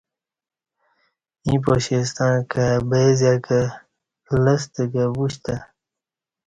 [1.45, 3.59] ایں پاشے ستݩع کای بہ ا زیہ کہ
[4.43, 5.55] لستہ کہ وشتہ